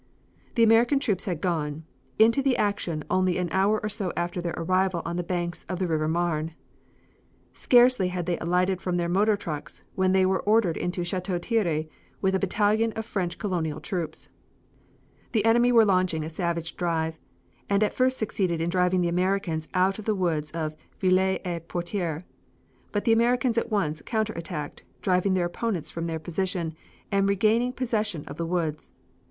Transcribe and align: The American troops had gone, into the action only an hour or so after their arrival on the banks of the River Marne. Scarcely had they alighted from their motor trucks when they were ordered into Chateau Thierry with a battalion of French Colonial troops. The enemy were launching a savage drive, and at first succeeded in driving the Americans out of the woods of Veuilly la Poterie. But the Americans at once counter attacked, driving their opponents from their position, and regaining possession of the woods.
The 0.55 0.63
American 0.63 0.97
troops 0.99 1.25
had 1.25 1.41
gone, 1.41 1.83
into 2.17 2.41
the 2.41 2.57
action 2.57 3.03
only 3.07 3.37
an 3.37 3.49
hour 3.51 3.77
or 3.83 3.87
so 3.87 4.11
after 4.17 4.41
their 4.41 4.55
arrival 4.57 5.03
on 5.05 5.15
the 5.15 5.21
banks 5.21 5.63
of 5.65 5.77
the 5.77 5.85
River 5.85 6.07
Marne. 6.07 6.55
Scarcely 7.53 8.07
had 8.07 8.25
they 8.25 8.39
alighted 8.39 8.81
from 8.81 8.97
their 8.97 9.07
motor 9.07 9.37
trucks 9.37 9.83
when 9.93 10.11
they 10.11 10.25
were 10.25 10.39
ordered 10.41 10.75
into 10.75 11.03
Chateau 11.03 11.37
Thierry 11.37 11.87
with 12.19 12.33
a 12.33 12.39
battalion 12.39 12.93
of 12.93 13.05
French 13.05 13.37
Colonial 13.37 13.79
troops. 13.79 14.31
The 15.33 15.45
enemy 15.45 15.71
were 15.71 15.85
launching 15.85 16.23
a 16.23 16.31
savage 16.31 16.75
drive, 16.75 17.19
and 17.69 17.83
at 17.83 17.93
first 17.93 18.17
succeeded 18.17 18.59
in 18.59 18.71
driving 18.71 19.01
the 19.01 19.07
Americans 19.13 19.67
out 19.75 19.99
of 19.99 20.05
the 20.05 20.15
woods 20.15 20.49
of 20.49 20.73
Veuilly 20.99 21.41
la 21.45 21.59
Poterie. 21.59 22.23
But 22.91 23.03
the 23.05 23.13
Americans 23.13 23.59
at 23.59 23.69
once 23.69 24.01
counter 24.01 24.33
attacked, 24.33 24.83
driving 25.03 25.35
their 25.35 25.45
opponents 25.45 25.91
from 25.91 26.07
their 26.07 26.17
position, 26.17 26.73
and 27.11 27.29
regaining 27.29 27.71
possession 27.73 28.25
of 28.25 28.37
the 28.37 28.47
woods. 28.47 28.93